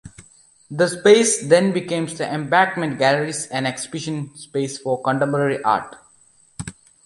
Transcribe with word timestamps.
The 0.71 0.87
space 0.87 1.47
then 1.47 1.73
became 1.73 2.07
the 2.07 2.27
Embankment 2.27 2.97
Galleries, 2.97 3.45
an 3.49 3.67
exhibition 3.67 4.35
space 4.35 4.79
for 4.79 4.99
contemporary 5.03 5.61
art. 5.63 5.95